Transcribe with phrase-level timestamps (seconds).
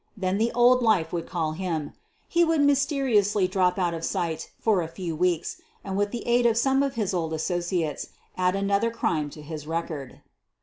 [0.17, 1.93] Then the old life would call him—
[2.27, 6.25] he would mysteri ously drop out of sight for a few weeks, and with the
[6.25, 10.21] aid of some of his old associates add another crime to his record.